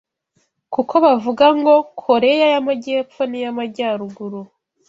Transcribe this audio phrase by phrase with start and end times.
[0.73, 4.39] kuko bavuga ngo Koreya y’amajyepfo n’iy’amajyaruguru.